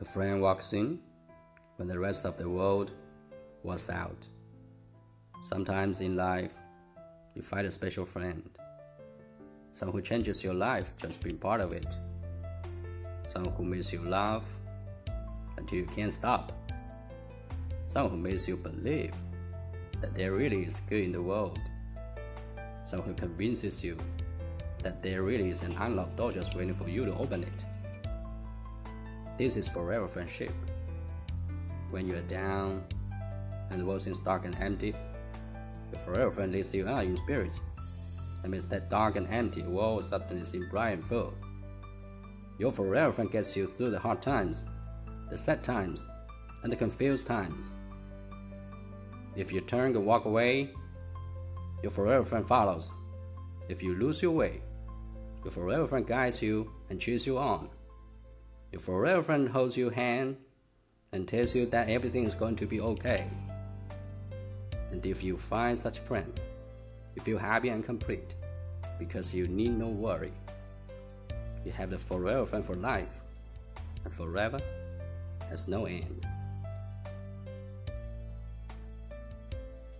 [0.00, 1.00] A friend walks in
[1.74, 2.92] when the rest of the world
[3.64, 4.28] was out.
[5.42, 6.62] Sometimes in life,
[7.34, 8.48] you find a special friend.
[9.72, 11.86] Someone who changes your life just being part of it.
[13.26, 14.60] Someone who makes you laugh
[15.56, 16.52] until you can't stop.
[17.84, 19.16] Someone who makes you believe
[20.00, 21.58] that there really is good in the world.
[22.84, 23.98] Someone who convinces you
[24.84, 27.64] that there really is an unlocked door just waiting for you to open it.
[29.38, 30.52] This is forever friendship.
[31.90, 32.84] When you are down
[33.70, 34.94] and the world seems dark and empty,
[35.92, 37.62] your forever friend lifts you up in spirits
[38.48, 41.34] makes that dark and empty world suddenly seem bright and full.
[42.58, 44.66] Your forever friend gets you through the hard times,
[45.30, 46.08] the sad times,
[46.62, 47.74] and the confused times.
[49.36, 50.70] If you turn and walk away,
[51.82, 52.92] your forever friend follows.
[53.68, 54.62] If you lose your way,
[55.44, 57.68] your forever friend guides you and cheers you on.
[58.70, 60.36] Your forever friend holds your hand
[61.12, 63.26] and tells you that everything is going to be okay.
[64.90, 66.38] And if you find such a friend,
[67.14, 68.34] you feel happy and complete
[68.98, 70.32] because you need no worry.
[71.64, 73.22] You have the forever friend for life,
[74.04, 74.60] and forever
[75.48, 76.27] has no end.